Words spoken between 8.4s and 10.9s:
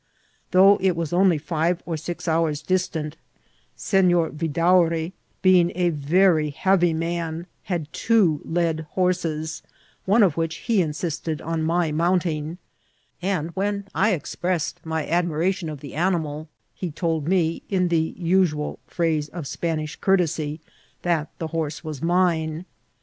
led horses, one of which he